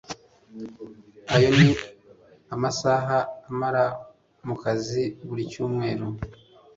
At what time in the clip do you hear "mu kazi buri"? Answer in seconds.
4.47-5.43